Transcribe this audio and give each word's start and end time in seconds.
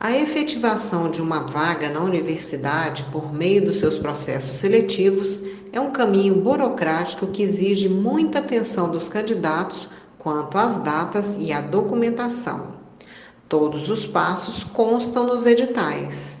A 0.00 0.16
efetivação 0.16 1.10
de 1.10 1.20
uma 1.20 1.40
vaga 1.40 1.90
na 1.90 1.98
universidade 1.98 3.04
por 3.10 3.34
meio 3.34 3.64
dos 3.64 3.80
seus 3.80 3.98
processos 3.98 4.56
seletivos 4.56 5.40
é 5.72 5.80
um 5.80 5.90
caminho 5.90 6.36
burocrático 6.36 7.26
que 7.26 7.42
exige 7.42 7.88
muita 7.88 8.38
atenção 8.38 8.88
dos 8.88 9.08
candidatos 9.08 9.88
quanto 10.16 10.56
às 10.56 10.76
datas 10.76 11.36
e 11.40 11.52
à 11.52 11.60
documentação. 11.60 12.74
Todos 13.48 13.90
os 13.90 14.06
passos 14.06 14.62
constam 14.62 15.26
nos 15.26 15.46
editais. 15.46 16.38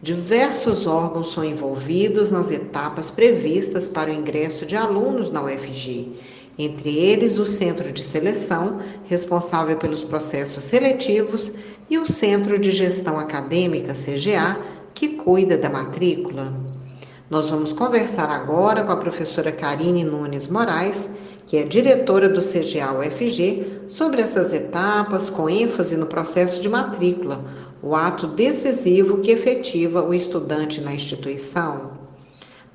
Diversos 0.00 0.86
órgãos 0.86 1.32
são 1.32 1.44
envolvidos 1.44 2.30
nas 2.30 2.50
etapas 2.50 3.10
previstas 3.10 3.86
para 3.86 4.10
o 4.10 4.14
ingresso 4.14 4.64
de 4.64 4.76
alunos 4.76 5.30
na 5.30 5.42
UFG, 5.42 6.14
entre 6.58 6.96
eles 6.96 7.38
o 7.38 7.44
Centro 7.44 7.92
de 7.92 8.02
Seleção, 8.02 8.80
responsável 9.04 9.76
pelos 9.76 10.02
processos 10.02 10.64
seletivos, 10.64 11.52
e 11.90 11.98
o 11.98 12.06
Centro 12.06 12.58
de 12.58 12.70
Gestão 12.70 13.18
Acadêmica, 13.18 13.92
CGA, 13.92 14.58
que 14.94 15.10
cuida 15.10 15.56
da 15.56 15.70
matrícula. 15.70 16.52
Nós 17.30 17.50
vamos 17.50 17.72
conversar 17.72 18.30
agora 18.30 18.82
com 18.82 18.92
a 18.92 18.96
professora 18.96 19.52
Karine 19.52 20.04
Nunes 20.04 20.48
Moraes, 20.48 21.08
que 21.46 21.56
é 21.56 21.62
diretora 21.62 22.28
do 22.28 22.40
CGA 22.40 22.92
UFG, 22.92 23.82
sobre 23.88 24.20
essas 24.20 24.52
etapas, 24.52 25.30
com 25.30 25.48
ênfase 25.48 25.96
no 25.96 26.06
processo 26.06 26.60
de 26.60 26.68
matrícula, 26.68 27.42
o 27.82 27.94
ato 27.94 28.26
decisivo 28.26 29.18
que 29.18 29.30
efetiva 29.30 30.02
o 30.02 30.12
estudante 30.12 30.80
na 30.80 30.94
instituição. 30.94 32.07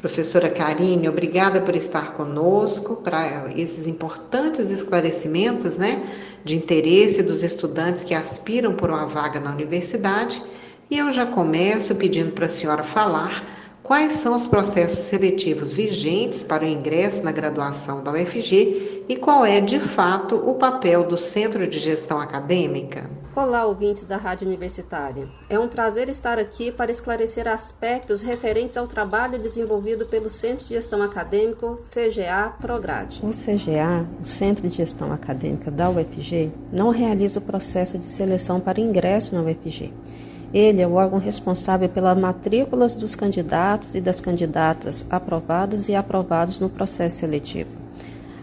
Professora 0.04 0.50
Karine, 0.50 1.08
obrigada 1.08 1.62
por 1.62 1.78
estar 1.78 2.12
conosco 2.12 2.98
para 2.98 3.48
esses 3.56 3.88
importantes 3.88 4.70
esclarecimentos, 4.70 5.78
né, 5.78 6.04
de 6.44 6.58
interesse 6.58 7.24
dos 7.24 7.42
estudantes 7.42 8.04
que 8.04 8.14
aspiram 8.14 8.74
por 8.74 8.90
uma 8.90 9.06
vaga 9.06 9.40
na 9.40 9.50
universidade. 9.50 10.44
E 10.92 10.98
eu 10.98 11.10
já 11.10 11.26
começo 11.26 11.96
pedindo 11.96 12.34
para 12.34 12.48
a 12.48 12.50
senhora 12.50 12.84
falar 12.84 13.46
quais 13.84 14.14
são 14.14 14.34
os 14.34 14.48
processos 14.48 15.00
seletivos 15.00 15.72
vigentes 15.72 16.44
para 16.44 16.64
o 16.64 16.68
ingresso 16.68 17.22
na 17.22 17.34
graduação 17.34 18.02
da 18.02 18.14
UFG 18.14 19.04
e 19.10 19.18
qual 19.18 19.46
é, 19.46 19.60
de 19.60 19.78
fato, 19.78 20.38
o 20.38 20.56
papel 20.56 21.04
do 21.04 21.18
Centro 21.18 21.68
de 21.68 21.78
Gestão 21.80 22.20
Acadêmica. 22.20 23.10
Olá, 23.36 23.66
ouvintes 23.66 24.06
da 24.06 24.16
Rádio 24.16 24.48
Universitária. 24.48 25.28
É 25.50 25.60
um 25.60 25.68
prazer 25.68 26.08
estar 26.08 26.38
aqui 26.38 26.72
para 26.72 26.92
esclarecer 26.92 27.48
aspectos 27.48 28.22
referentes 28.22 28.78
ao 28.78 28.88
trabalho 28.88 29.40
desenvolvido 29.40 30.06
pelo 30.06 30.30
Centro 30.30 30.66
de 30.66 30.76
Gestão 30.76 31.02
Acadêmico 31.02 31.78
CGA 31.78 32.54
Prograde. 32.62 33.22
O 33.24 33.32
CGA, 33.32 34.08
o 34.22 34.26
Centro 34.26 34.70
de 34.70 34.78
Gestão 34.78 35.12
Acadêmica 35.12 35.70
da 35.70 35.90
UFG, 35.90 36.52
não 36.72 36.90
realiza 36.90 37.40
o 37.40 37.42
processo 37.42 37.98
de 37.98 38.06
seleção 38.06 38.60
para 38.60 38.80
ingresso 38.80 39.36
na 39.36 39.42
UFG. 39.42 39.92
Ele 40.54 40.82
é 40.82 40.88
o 40.88 40.94
órgão 40.94 41.18
responsável 41.18 41.90
pelas 41.90 42.18
matrículas 42.18 42.94
dos 42.94 43.16
candidatos 43.16 43.96
e 43.96 44.02
das 44.02 44.22
candidatas 44.22 45.06
aprovados 45.10 45.90
e 45.90 45.96
aprovados 45.96 46.60
no 46.60 46.70
processo 46.70 47.18
seletivo. 47.18 47.70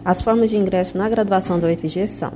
As 0.03 0.21
formas 0.21 0.49
de 0.49 0.57
ingresso 0.57 0.97
na 0.97 1.07
graduação 1.07 1.57
da 1.57 1.67
UFG 1.67 2.07
são 2.07 2.33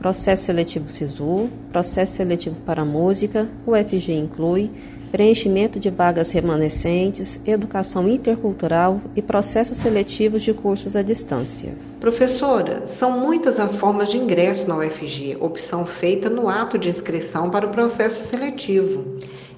processo 0.00 0.44
seletivo 0.44 0.88
SISU, 0.88 1.48
processo 1.70 2.16
seletivo 2.16 2.56
para 2.66 2.84
música, 2.84 3.48
o 3.64 3.72
FG 3.74 4.12
inclui 4.12 4.70
preenchimento 5.14 5.78
de 5.78 5.90
vagas 5.90 6.32
remanescentes, 6.32 7.38
educação 7.46 8.08
intercultural 8.08 9.00
e 9.14 9.22
processos 9.22 9.78
seletivos 9.78 10.42
de 10.42 10.52
cursos 10.52 10.96
à 10.96 11.02
distância. 11.02 11.72
Professora, 12.00 12.88
são 12.88 13.20
muitas 13.20 13.60
as 13.60 13.76
formas 13.76 14.08
de 14.08 14.18
ingresso 14.18 14.68
na 14.68 14.76
UFG, 14.76 15.36
opção 15.38 15.86
feita 15.86 16.28
no 16.28 16.48
ato 16.48 16.76
de 16.76 16.88
inscrição 16.88 17.48
para 17.48 17.64
o 17.64 17.70
processo 17.70 18.24
seletivo. 18.24 19.04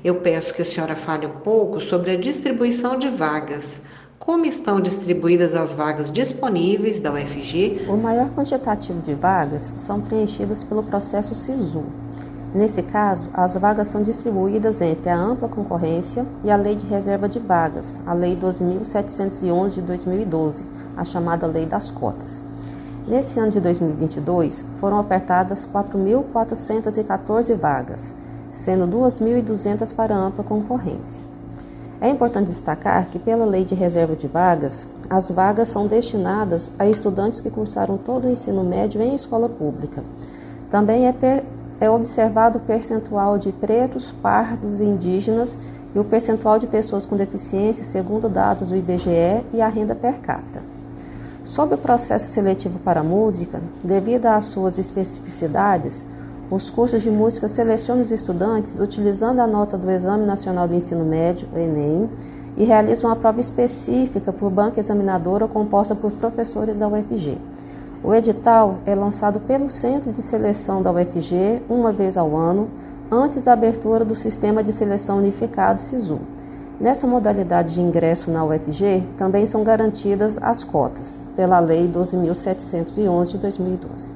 Eu 0.04 0.16
peço 0.16 0.52
que 0.52 0.60
a 0.60 0.64
senhora 0.64 0.94
fale 0.94 1.24
um 1.24 1.36
pouco 1.36 1.80
sobre 1.80 2.10
a 2.10 2.16
distribuição 2.18 2.98
de 2.98 3.08
vagas. 3.08 3.80
Como 4.18 4.44
estão 4.44 4.78
distribuídas 4.78 5.54
as 5.54 5.72
vagas 5.72 6.12
disponíveis 6.12 7.00
da 7.00 7.10
UFG? 7.10 7.86
O 7.88 7.96
maior 7.96 8.28
quantitativo 8.34 9.00
de 9.00 9.14
vagas 9.14 9.72
são 9.78 10.02
preenchidas 10.02 10.62
pelo 10.62 10.82
processo 10.82 11.34
SISU. 11.34 12.05
Nesse 12.56 12.82
caso, 12.82 13.28
as 13.34 13.54
vagas 13.54 13.88
são 13.88 14.02
distribuídas 14.02 14.80
entre 14.80 15.10
a 15.10 15.18
ampla 15.18 15.46
concorrência 15.46 16.24
e 16.42 16.50
a 16.50 16.56
Lei 16.56 16.74
de 16.74 16.86
Reserva 16.86 17.28
de 17.28 17.38
Vagas, 17.38 18.00
a 18.06 18.14
Lei 18.14 18.34
12.711 18.34 19.74
de 19.74 19.82
2012, 19.82 20.64
a 20.96 21.04
chamada 21.04 21.46
Lei 21.46 21.66
das 21.66 21.90
Cotas. 21.90 22.40
Nesse 23.06 23.38
ano 23.38 23.52
de 23.52 23.60
2022, 23.60 24.64
foram 24.80 24.98
ofertadas 24.98 25.68
4.414 25.70 27.54
vagas, 27.54 28.10
sendo 28.54 28.86
2.200 28.86 29.94
para 29.94 30.16
ampla 30.16 30.42
concorrência. 30.42 31.20
É 32.00 32.08
importante 32.08 32.48
destacar 32.48 33.04
que, 33.08 33.18
pela 33.18 33.44
Lei 33.44 33.66
de 33.66 33.74
Reserva 33.74 34.16
de 34.16 34.26
Vagas, 34.26 34.86
as 35.10 35.30
vagas 35.30 35.68
são 35.68 35.86
destinadas 35.86 36.72
a 36.78 36.86
estudantes 36.86 37.38
que 37.38 37.50
cursaram 37.50 37.98
todo 37.98 38.24
o 38.24 38.30
ensino 38.30 38.64
médio 38.64 39.02
em 39.02 39.14
escola 39.14 39.46
pública. 39.46 40.02
Também 40.70 41.06
é, 41.06 41.14
é 41.80 41.90
observado 41.90 42.58
o 42.58 42.60
percentual 42.60 43.38
de 43.38 43.52
pretos, 43.52 44.10
pardos 44.22 44.80
e 44.80 44.84
indígenas 44.84 45.56
e 45.94 45.98
o 45.98 46.04
percentual 46.04 46.58
de 46.58 46.66
pessoas 46.66 47.06
com 47.06 47.16
deficiência, 47.16 47.84
segundo 47.84 48.28
dados 48.28 48.68
do 48.68 48.76
IBGE, 48.76 49.44
e 49.52 49.60
a 49.60 49.68
renda 49.68 49.94
per 49.94 50.14
capita. 50.20 50.60
Sobre 51.44 51.74
o 51.74 51.78
processo 51.78 52.28
seletivo 52.28 52.78
para 52.80 53.00
a 53.00 53.04
música, 53.04 53.60
devido 53.82 54.26
às 54.26 54.44
suas 54.44 54.78
especificidades, 54.78 56.02
os 56.50 56.70
cursos 56.70 57.02
de 57.02 57.10
música 57.10 57.48
selecionam 57.48 58.02
os 58.02 58.10
estudantes 58.10 58.78
utilizando 58.78 59.40
a 59.40 59.46
nota 59.46 59.76
do 59.76 59.90
Exame 59.90 60.26
Nacional 60.26 60.68
do 60.68 60.74
Ensino 60.74 61.04
Médio, 61.04 61.48
Enem, 61.56 62.08
e 62.56 62.64
realizam 62.64 63.10
uma 63.10 63.16
prova 63.16 63.40
específica 63.40 64.32
por 64.32 64.50
banca 64.50 64.80
examinadora 64.80 65.46
composta 65.46 65.94
por 65.94 66.10
professores 66.12 66.78
da 66.78 66.88
UFG. 66.88 67.38
O 68.06 68.14
edital 68.14 68.76
é 68.86 68.94
lançado 68.94 69.40
pelo 69.40 69.68
Centro 69.68 70.12
de 70.12 70.22
Seleção 70.22 70.80
da 70.80 70.92
UFG 70.92 71.60
uma 71.68 71.90
vez 71.90 72.16
ao 72.16 72.36
ano, 72.36 72.68
antes 73.10 73.42
da 73.42 73.52
abertura 73.52 74.04
do 74.04 74.14
Sistema 74.14 74.62
de 74.62 74.72
Seleção 74.72 75.18
Unificado 75.18 75.80
SISU. 75.80 76.20
Nessa 76.80 77.04
modalidade 77.04 77.74
de 77.74 77.80
ingresso 77.80 78.30
na 78.30 78.44
UFG 78.44 79.02
também 79.18 79.44
são 79.44 79.64
garantidas 79.64 80.40
as 80.40 80.62
cotas, 80.62 81.18
pela 81.34 81.58
Lei 81.58 81.90
12.711 81.92 83.26
de 83.32 83.38
2012. 83.38 84.12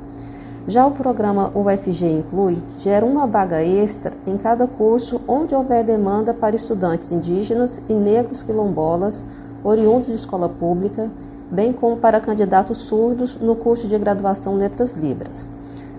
Já 0.69 0.87
o 0.87 0.93
programa 0.93 1.51
UFG 1.53 2.21
Inclui 2.21 2.63
gera 2.79 3.05
uma 3.05 3.27
vaga 3.27 3.61
extra 3.61 4.13
em 4.25 4.39
cada 4.39 4.69
curso 4.69 5.21
onde 5.27 5.53
houver 5.53 5.83
demanda 5.83 6.33
para 6.33 6.55
estudantes 6.55 7.11
indígenas 7.11 7.83
e 7.89 7.93
negros 7.93 8.45
quilombolas, 8.45 9.25
oriundos 9.65 10.07
de 10.07 10.15
escola 10.15 10.49
pública, 10.49 11.11
bem 11.51 11.73
como 11.73 11.97
para 11.97 12.21
candidatos 12.21 12.79
surdos 12.79 13.37
no 13.41 13.57
curso 13.57 13.89
de 13.89 13.99
graduação 13.99 14.57
Letras 14.57 14.95
Libras. 14.95 15.49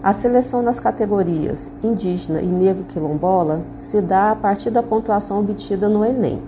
A 0.02 0.14
seleção 0.14 0.62
nas 0.62 0.80
categorias 0.80 1.70
indígena 1.84 2.42
e 2.42 2.48
negro 2.48 2.86
quilombola 2.86 3.62
se 3.80 4.02
dá 4.02 4.32
a 4.32 4.36
partir 4.36 4.72
da 4.72 4.82
pontuação 4.82 5.40
obtida 5.40 5.88
no 5.88 6.04
Enem. 6.04 6.42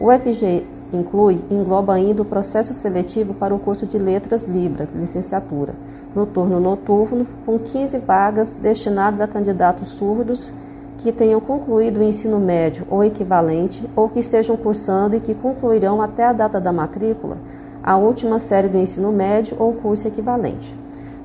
O 0.00 0.06
UFG 0.06 0.64
Inclui 0.92 1.38
engloba 1.50 1.92
ainda 1.92 2.22
o 2.22 2.24
processo 2.24 2.72
seletivo 2.72 3.34
para 3.34 3.54
o 3.54 3.58
curso 3.58 3.84
de 3.84 3.98
Letras 3.98 4.46
Libras, 4.46 4.88
licenciatura, 4.94 5.74
no 6.14 6.24
turno 6.24 6.58
noturno, 6.58 7.26
com 7.44 7.58
15 7.58 7.98
vagas 7.98 8.54
destinadas 8.54 9.20
a 9.20 9.28
candidatos 9.28 9.90
surdos 9.90 10.50
que 10.98 11.12
tenham 11.12 11.40
concluído 11.40 12.00
o 12.00 12.02
ensino 12.02 12.40
médio 12.40 12.86
ou 12.88 13.04
equivalente 13.04 13.88
ou 13.94 14.08
que 14.08 14.20
estejam 14.20 14.56
cursando 14.56 15.14
e 15.14 15.20
que 15.20 15.34
concluirão 15.34 16.00
até 16.00 16.24
a 16.24 16.32
data 16.32 16.58
da 16.58 16.72
matrícula 16.72 17.36
a 17.82 17.96
última 17.96 18.38
série 18.38 18.68
do 18.68 18.78
ensino 18.78 19.12
médio 19.12 19.56
ou 19.58 19.72
curso 19.72 20.06
equivalente. 20.06 20.74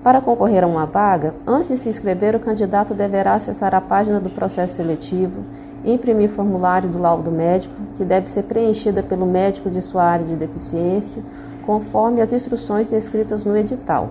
Para 0.04 0.22
concorrer 0.22 0.64
a 0.64 0.68
uma 0.68 0.86
vaga, 0.86 1.34
antes 1.48 1.70
de 1.70 1.78
se 1.78 1.90
inscrever, 1.90 2.36
o 2.36 2.40
candidato 2.40 2.94
deverá 2.94 3.36
acessar 3.36 3.74
a 3.74 3.82
página 3.82 4.20
do 4.20 4.30
processo 4.30 4.76
seletivo, 4.76 5.44
imprimir 5.86 6.30
formulário 6.30 6.90
do 6.90 7.00
laudo 7.00 7.32
médico, 7.32 7.74
que 7.96 8.04
deve 8.04 8.30
ser 8.30 8.44
preenchida 8.44 9.02
pelo 9.02 9.26
médico 9.26 9.70
de 9.70 9.82
sua 9.82 10.04
área 10.04 10.26
de 10.26 10.36
deficiência, 10.36 11.24
conforme 11.66 12.22
as 12.22 12.34
instruções 12.34 12.92
escritas 12.92 13.46
no 13.46 13.56
edital 13.56 14.10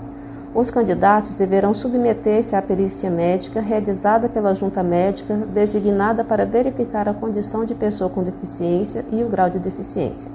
os 0.55 0.71
candidatos 0.71 1.35
deverão 1.35 1.73
submeter-se 1.73 2.55
à 2.55 2.61
perícia 2.61 3.09
médica 3.09 3.61
realizada 3.61 4.29
pela 4.29 4.55
junta 4.55 4.83
médica 4.83 5.35
designada 5.35 6.23
para 6.23 6.45
verificar 6.45 7.09
a 7.09 7.15
condição 7.15 7.65
de 7.65 7.75
pessoa 7.75 8.11
com 8.11 8.23
deficiência 8.23 9.03
e 9.11 9.23
o 9.23 9.29
grau 9.29 9.49
de 9.49 9.59
deficiência. 9.59 10.31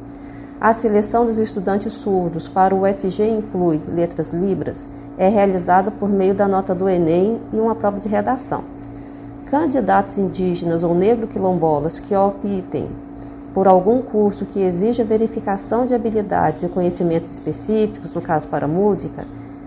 A 0.59 0.73
seleção 0.73 1.23
dos 1.23 1.37
estudantes 1.37 1.93
surdos 1.93 2.47
para 2.47 2.73
o 2.73 2.81
UFG 2.81 3.29
Inclui 3.29 3.79
Letras 3.87 4.33
Libras 4.33 4.87
é 5.15 5.29
realizada 5.29 5.91
por 5.91 6.09
meio 6.09 6.33
da 6.33 6.47
nota 6.47 6.73
do 6.73 6.89
Enem 6.89 7.39
e 7.53 7.57
uma 7.57 7.75
prova 7.75 7.99
de 7.99 8.07
redação. 8.07 8.63
Candidatos 9.51 10.17
indígenas 10.17 10.81
ou 10.81 10.95
negro-quilombolas 10.95 11.99
que 11.99 12.15
optem 12.15 12.89
por 13.53 13.67
algum 13.67 14.01
curso 14.01 14.45
que 14.47 14.59
exija 14.59 15.03
verificação 15.03 15.85
de 15.85 15.93
habilidades 15.93 16.63
e 16.63 16.67
conhecimentos 16.67 17.31
específicos, 17.31 18.11
no 18.11 18.21
caso 18.21 18.47
para 18.47 18.67
música, 18.67 19.25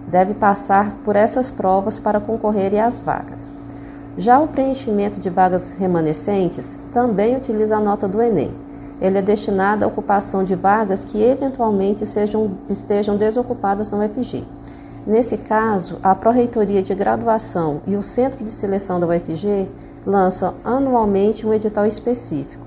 deve 0.08 0.34
passar 0.34 0.96
por 1.04 1.14
essas 1.14 1.52
provas 1.52 2.00
para 2.00 2.18
concorrer 2.18 2.76
às 2.84 3.00
vagas. 3.00 3.48
Já 4.18 4.40
o 4.40 4.48
preenchimento 4.48 5.20
de 5.20 5.30
vagas 5.30 5.70
remanescentes 5.78 6.80
também 6.92 7.36
utiliza 7.36 7.76
a 7.76 7.80
nota 7.80 8.08
do 8.08 8.20
Enem. 8.20 8.50
Ele 9.00 9.18
é 9.18 9.22
destinado 9.22 9.84
à 9.84 9.88
ocupação 9.88 10.44
de 10.44 10.54
vagas 10.54 11.04
que 11.04 11.22
eventualmente 11.22 12.06
sejam, 12.06 12.50
estejam 12.68 13.16
desocupadas 13.16 13.90
na 13.90 14.04
UFG. 14.04 14.44
Nesse 15.06 15.38
caso, 15.38 15.98
a 16.02 16.14
Pró-Reitoria 16.14 16.82
de 16.82 16.94
Graduação 16.94 17.80
e 17.86 17.96
o 17.96 18.02
Centro 18.02 18.44
de 18.44 18.50
Seleção 18.50 19.00
da 19.00 19.06
UFG 19.06 19.66
lançam 20.04 20.54
anualmente 20.62 21.46
um 21.46 21.54
edital 21.54 21.86
específico. 21.86 22.66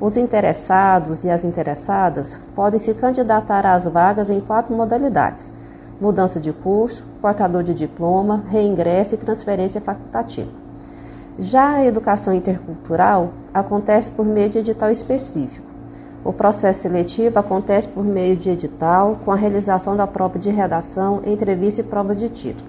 Os 0.00 0.16
interessados 0.16 1.24
e 1.24 1.30
as 1.30 1.44
interessadas 1.44 2.40
podem 2.56 2.78
se 2.78 2.94
candidatar 2.94 3.66
às 3.66 3.84
vagas 3.84 4.30
em 4.30 4.40
quatro 4.40 4.74
modalidades: 4.74 5.52
mudança 6.00 6.40
de 6.40 6.52
curso, 6.52 7.04
portador 7.20 7.62
de 7.62 7.74
diploma, 7.74 8.42
reingresso 8.48 9.14
e 9.14 9.18
transferência 9.18 9.80
facultativa. 9.80 10.59
Já 11.40 11.76
a 11.76 11.86
educação 11.86 12.34
intercultural 12.34 13.30
acontece 13.54 14.10
por 14.10 14.26
meio 14.26 14.50
de 14.50 14.58
edital 14.58 14.90
específico. 14.90 15.66
O 16.22 16.34
processo 16.34 16.82
seletivo 16.82 17.38
acontece 17.38 17.88
por 17.88 18.04
meio 18.04 18.36
de 18.36 18.50
edital, 18.50 19.18
com 19.24 19.32
a 19.32 19.36
realização 19.36 19.96
da 19.96 20.06
prova 20.06 20.38
de 20.38 20.50
redação, 20.50 21.22
entrevista 21.24 21.80
e 21.80 21.84
provas 21.84 22.18
de 22.18 22.28
título. 22.28 22.68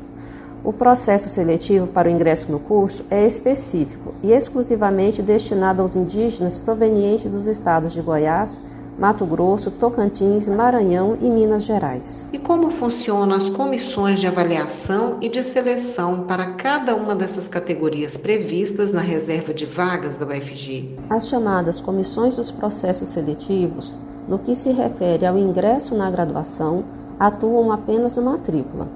O 0.63 0.71
processo 0.71 1.27
seletivo 1.27 1.85
para 1.85 2.07
o 2.07 2.11
ingresso 2.11 2.49
no 2.49 2.59
curso 2.59 3.03
é 3.11 3.27
específico 3.27 4.13
e 4.23 4.31
exclusivamente 4.31 5.21
destinado 5.21 5.81
aos 5.81 5.93
indígenas 5.93 6.57
provenientes 6.57 7.29
dos 7.29 7.47
estados 7.47 7.91
de 7.91 8.01
Goiás, 8.01 8.57
Mato 8.99 9.25
Grosso, 9.25 9.71
Tocantins, 9.71 10.47
Maranhão 10.47 11.17
e 11.21 11.29
Minas 11.29 11.63
Gerais. 11.63 12.27
E 12.31 12.37
como 12.37 12.69
funcionam 12.69 13.35
as 13.35 13.49
comissões 13.49 14.19
de 14.19 14.27
avaliação 14.27 15.17
e 15.21 15.29
de 15.29 15.43
seleção 15.43 16.25
para 16.27 16.53
cada 16.53 16.95
uma 16.95 17.15
dessas 17.15 17.47
categorias 17.47 18.17
previstas 18.17 18.91
na 18.91 19.01
reserva 19.01 19.53
de 19.53 19.65
vagas 19.65 20.17
da 20.17 20.25
UFG? 20.25 20.97
As 21.09 21.27
chamadas 21.27 21.81
comissões 21.81 22.35
dos 22.35 22.51
processos 22.51 23.09
seletivos, 23.09 23.95
no 24.27 24.37
que 24.37 24.55
se 24.55 24.71
refere 24.71 25.25
ao 25.25 25.37
ingresso 25.37 25.95
na 25.95 26.11
graduação, 26.11 26.83
atuam 27.19 27.71
apenas 27.71 28.15
na 28.15 28.21
matrícula. 28.21 28.87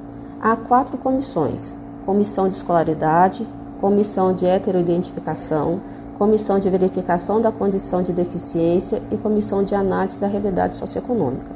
Há 0.42 0.56
quatro 0.56 0.98
comissões: 0.98 1.74
comissão 2.06 2.48
de 2.48 2.56
escolaridade, 2.56 3.48
comissão 3.80 4.34
de 4.34 4.46
heteroidentificação, 4.46 5.82
comissão 6.18 6.60
de 6.60 6.70
verificação 6.70 7.42
da 7.42 7.52
condição 7.52 8.02
de 8.02 8.14
deficiência 8.14 9.02
e 9.12 9.18
comissão 9.18 9.64
de 9.64 9.76
análise 9.76 10.18
da 10.18 10.28
realidade 10.28 10.78
socioeconômica. 10.78 11.56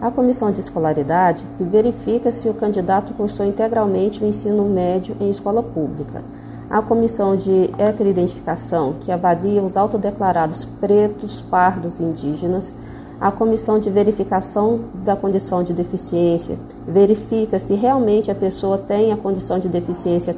A 0.00 0.10
comissão 0.10 0.50
de 0.50 0.60
escolaridade 0.60 1.46
que 1.56 1.62
verifica 1.62 2.32
se 2.32 2.48
o 2.48 2.54
candidato 2.54 3.14
cursou 3.14 3.46
integralmente 3.46 4.22
o 4.22 4.26
ensino 4.26 4.64
médio 4.64 5.16
em 5.20 5.30
escola 5.30 5.62
pública. 5.62 6.22
A 6.68 6.82
comissão 6.82 7.36
de 7.36 7.70
heteroidentificação, 7.78 8.94
que 9.00 9.12
avalia 9.12 9.62
os 9.62 9.76
autodeclarados 9.76 10.64
pretos, 10.64 11.40
pardos 11.40 12.00
e 12.00 12.02
indígenas. 12.02 12.74
A 13.20 13.30
comissão 13.30 13.78
de 13.78 13.90
verificação 13.90 14.80
da 15.04 15.14
condição 15.14 15.62
de 15.62 15.72
deficiência 15.72 16.58
verifica 16.84 17.60
se 17.60 17.74
realmente 17.74 18.30
a 18.30 18.34
pessoa 18.34 18.76
tem 18.78 19.12
a 19.12 19.16
condição 19.16 19.60
de 19.60 19.68
deficiência 19.68 20.34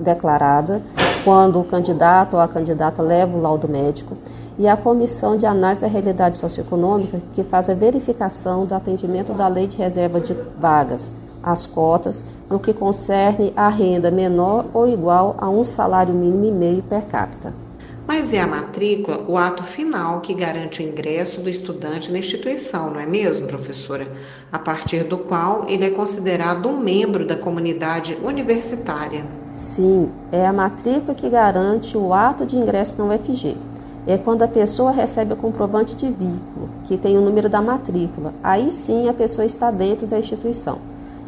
declarada 0.00 0.82
quando 1.24 1.58
o 1.58 1.64
candidato 1.64 2.34
ou 2.34 2.40
a 2.40 2.46
candidata 2.46 3.02
leva 3.02 3.34
o 3.34 3.40
laudo 3.40 3.66
médico, 3.66 4.14
e 4.58 4.68
a 4.68 4.76
Comissão 4.76 5.36
de 5.36 5.46
Análise 5.46 5.80
da 5.80 5.88
Realidade 5.88 6.36
Socioeconômica, 6.36 7.20
que 7.34 7.42
faz 7.42 7.68
a 7.68 7.74
verificação 7.74 8.66
do 8.66 8.74
atendimento 8.74 9.32
da 9.32 9.48
Lei 9.48 9.66
de 9.66 9.76
Reserva 9.76 10.20
de 10.20 10.36
Vagas, 10.60 11.10
as 11.42 11.66
cotas, 11.66 12.22
no 12.48 12.60
que 12.60 12.72
concerne 12.72 13.52
a 13.56 13.68
renda 13.68 14.10
menor 14.10 14.66
ou 14.72 14.86
igual 14.86 15.34
a 15.38 15.48
um 15.48 15.64
salário 15.64 16.14
mínimo 16.14 16.44
e 16.44 16.52
meio 16.52 16.82
per 16.82 17.02
capita. 17.06 17.52
Mas 18.06 18.34
é 18.34 18.40
a 18.40 18.46
matrícula 18.46 19.24
o 19.26 19.38
ato 19.38 19.62
final 19.62 20.20
que 20.20 20.34
garante 20.34 20.82
o 20.82 20.86
ingresso 20.86 21.40
do 21.40 21.48
estudante 21.48 22.12
na 22.12 22.18
instituição, 22.18 22.90
não 22.90 23.00
é 23.00 23.06
mesmo, 23.06 23.46
professora? 23.46 24.06
A 24.52 24.58
partir 24.58 25.04
do 25.04 25.16
qual 25.16 25.64
ele 25.68 25.86
é 25.86 25.90
considerado 25.90 26.68
um 26.68 26.78
membro 26.78 27.26
da 27.26 27.34
comunidade 27.34 28.16
universitária. 28.22 29.24
Sim, 29.54 30.10
é 30.32 30.46
a 30.46 30.52
matrícula 30.52 31.14
que 31.14 31.30
garante 31.30 31.96
o 31.96 32.12
ato 32.12 32.44
de 32.44 32.56
ingresso 32.56 32.98
na 32.98 33.14
UFG. 33.14 33.56
É 34.06 34.18
quando 34.18 34.42
a 34.42 34.48
pessoa 34.48 34.90
recebe 34.90 35.32
o 35.32 35.36
comprovante 35.36 35.94
de 35.94 36.06
vínculo, 36.06 36.68
que 36.84 36.98
tem 36.98 37.16
o 37.16 37.20
número 37.20 37.48
da 37.48 37.62
matrícula. 37.62 38.34
Aí 38.42 38.70
sim 38.70 39.08
a 39.08 39.14
pessoa 39.14 39.46
está 39.46 39.70
dentro 39.70 40.06
da 40.06 40.18
instituição. 40.18 40.78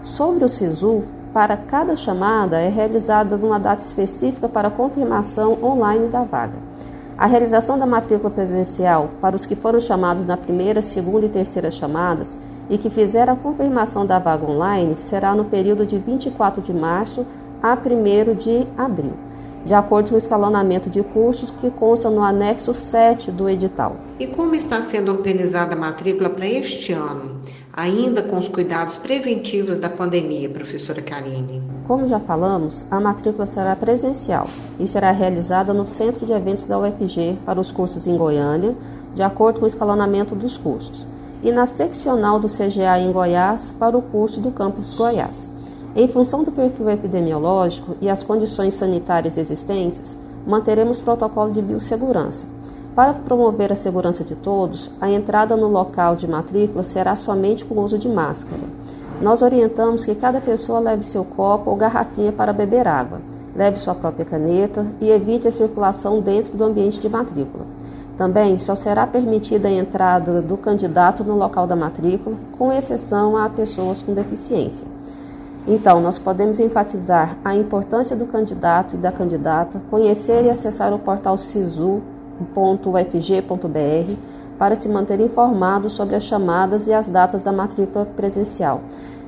Sobre 0.00 0.44
o 0.44 0.48
SISU, 0.48 1.02
para 1.32 1.56
cada 1.56 1.96
chamada 1.96 2.60
é 2.60 2.68
realizada 2.68 3.34
uma 3.34 3.58
data 3.58 3.82
específica 3.82 4.48
para 4.48 4.70
confirmação 4.70 5.58
online 5.60 6.06
da 6.06 6.22
vaga. 6.22 6.58
A 7.18 7.26
realização 7.26 7.76
da 7.76 7.84
matrícula 7.84 8.30
presencial 8.30 9.10
para 9.20 9.34
os 9.34 9.44
que 9.44 9.56
foram 9.56 9.80
chamados 9.80 10.24
na 10.24 10.36
primeira, 10.36 10.80
segunda 10.80 11.26
e 11.26 11.30
terceira 11.30 11.70
chamadas 11.70 12.38
e 12.70 12.78
que 12.78 12.90
fizeram 12.90 13.32
a 13.32 13.36
confirmação 13.36 14.06
da 14.06 14.18
vaga 14.18 14.48
online 14.48 14.96
será 14.96 15.34
no 15.34 15.46
período 15.46 15.84
de 15.84 15.98
24 15.98 16.62
de 16.62 16.72
março 16.72 17.26
a 17.62 17.74
1 17.74 18.34
de 18.34 18.66
abril, 18.76 19.12
de 19.64 19.74
acordo 19.74 20.10
com 20.10 20.14
o 20.14 20.18
escalonamento 20.18 20.88
de 20.88 21.02
cursos 21.02 21.50
que 21.50 21.70
consta 21.70 22.08
no 22.08 22.22
anexo 22.22 22.72
7 22.72 23.32
do 23.32 23.48
edital. 23.48 23.96
E 24.18 24.26
como 24.26 24.54
está 24.54 24.80
sendo 24.80 25.10
organizada 25.12 25.74
a 25.74 25.78
matrícula 25.78 26.30
para 26.30 26.46
este 26.46 26.92
ano, 26.92 27.40
ainda 27.72 28.22
com 28.22 28.38
os 28.38 28.48
cuidados 28.48 28.96
preventivos 28.96 29.76
da 29.76 29.90
pandemia, 29.90 30.48
professora 30.48 31.02
Karine? 31.02 31.62
Como 31.86 32.08
já 32.08 32.18
falamos, 32.18 32.84
a 32.90 32.98
matrícula 32.98 33.44
será 33.44 33.76
presencial 33.76 34.48
e 34.78 34.86
será 34.86 35.10
realizada 35.10 35.74
no 35.74 35.84
Centro 35.84 36.24
de 36.24 36.32
Eventos 36.32 36.66
da 36.66 36.78
UFG 36.78 37.36
para 37.44 37.60
os 37.60 37.70
cursos 37.70 38.06
em 38.06 38.16
Goiânia, 38.16 38.74
de 39.14 39.22
acordo 39.22 39.58
com 39.58 39.64
o 39.64 39.68
escalonamento 39.68 40.34
dos 40.34 40.56
cursos, 40.56 41.06
e 41.42 41.50
na 41.50 41.66
seccional 41.66 42.38
do 42.38 42.48
CGA 42.48 42.98
em 42.98 43.12
Goiás 43.12 43.74
para 43.78 43.96
o 43.96 44.02
curso 44.02 44.40
do 44.40 44.50
campus 44.50 44.94
Goiás. 44.94 45.50
Em 45.98 46.06
função 46.08 46.42
do 46.44 46.52
perfil 46.52 46.90
epidemiológico 46.90 47.96
e 48.02 48.10
as 48.10 48.22
condições 48.22 48.74
sanitárias 48.74 49.38
existentes, 49.38 50.14
manteremos 50.46 51.00
protocolo 51.00 51.50
de 51.50 51.62
biossegurança. 51.62 52.44
Para 52.94 53.14
promover 53.14 53.72
a 53.72 53.76
segurança 53.76 54.22
de 54.22 54.34
todos, 54.36 54.90
a 55.00 55.10
entrada 55.10 55.56
no 55.56 55.68
local 55.68 56.14
de 56.14 56.28
matrícula 56.28 56.82
será 56.82 57.16
somente 57.16 57.64
com 57.64 57.80
uso 57.80 57.96
de 57.96 58.10
máscara. 58.10 58.60
Nós 59.22 59.40
orientamos 59.40 60.04
que 60.04 60.14
cada 60.14 60.38
pessoa 60.38 60.80
leve 60.80 61.02
seu 61.02 61.24
copo 61.24 61.70
ou 61.70 61.76
garrafinha 61.76 62.30
para 62.30 62.52
beber 62.52 62.86
água, 62.86 63.22
leve 63.54 63.78
sua 63.78 63.94
própria 63.94 64.26
caneta 64.26 64.86
e 65.00 65.08
evite 65.08 65.48
a 65.48 65.52
circulação 65.52 66.20
dentro 66.20 66.54
do 66.54 66.62
ambiente 66.62 67.00
de 67.00 67.08
matrícula. 67.08 67.64
Também 68.18 68.58
só 68.58 68.74
será 68.74 69.06
permitida 69.06 69.68
a 69.68 69.72
entrada 69.72 70.42
do 70.42 70.58
candidato 70.58 71.24
no 71.24 71.38
local 71.38 71.66
da 71.66 71.74
matrícula, 71.74 72.36
com 72.58 72.70
exceção 72.70 73.34
a 73.34 73.48
pessoas 73.48 74.02
com 74.02 74.12
deficiência. 74.12 74.95
Então, 75.66 76.00
nós 76.00 76.18
podemos 76.18 76.60
enfatizar 76.60 77.36
a 77.44 77.54
importância 77.54 78.14
do 78.14 78.26
candidato 78.26 78.94
e 78.94 78.98
da 78.98 79.10
candidata 79.10 79.82
conhecer 79.90 80.44
e 80.44 80.50
acessar 80.50 80.92
o 80.92 80.98
portal 80.98 81.36
sisu.ufg.br 81.36 82.02
para 84.56 84.76
se 84.76 84.88
manter 84.88 85.20
informado 85.20 85.90
sobre 85.90 86.14
as 86.14 86.22
chamadas 86.22 86.86
e 86.86 86.92
as 86.92 87.08
datas 87.08 87.42
da 87.42 87.52
matrícula 87.52 88.06
presencial. 88.06 88.80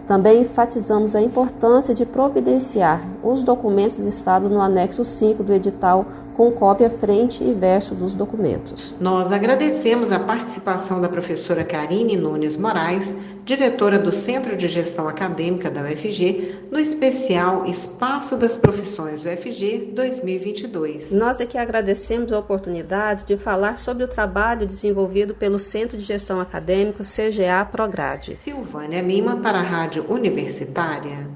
Também 0.07 0.43
enfatizamos 0.43 1.15
a 1.15 1.21
importância 1.21 1.95
de 1.95 2.07
providenciar 2.07 3.03
os 3.23 3.43
documentos 3.43 3.99
listados 3.99 4.51
no 4.51 4.61
anexo 4.61 5.05
5 5.05 5.43
do 5.43 5.53
edital 5.53 6.07
com 6.39 6.53
cópia 6.53 6.89
frente 6.89 7.43
e 7.43 7.53
verso 7.53 7.97
dos 7.97 8.15
documentos. 8.15 8.95
Nós 9.01 9.33
agradecemos 9.33 10.13
a 10.13 10.21
participação 10.21 11.01
da 11.01 11.09
professora 11.09 11.65
Karine 11.65 12.17
Nunes 12.17 12.57
Moraes, 12.57 13.13
diretora 13.45 13.99
do 13.99 14.13
Centro 14.13 14.57
de 14.57 14.69
Gestão 14.69 15.09
Acadêmica 15.09 15.69
da 15.69 15.83
UFG, 15.83 16.69
no 16.71 16.79
especial 16.79 17.65
Espaço 17.67 18.37
das 18.37 18.57
Profissões 18.57 19.25
UFG 19.25 19.91
2022. 19.93 21.11
Nós 21.11 21.41
aqui 21.41 21.59
agradecemos 21.59 22.33
a 22.33 22.39
oportunidade 22.39 23.25
de 23.25 23.37
falar 23.37 23.81
sobre 23.81 24.05
o 24.05 24.09
trabalho 24.09 24.65
desenvolvido 24.65 25.35
pelo 25.35 25.59
Centro 25.59 25.99
de 25.99 26.05
Gestão 26.05 26.41
Acadêmica 26.41 27.03
CGA 27.03 27.65
Prograde. 27.65 28.37
Silvânia 28.37 29.03
Lima 29.03 29.39
para 29.39 29.59
a 29.59 29.63
Rádio 29.63 30.07
Universitária. 30.09 31.27